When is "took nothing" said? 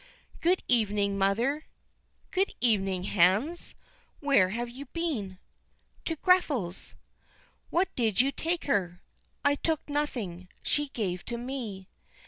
9.53-10.47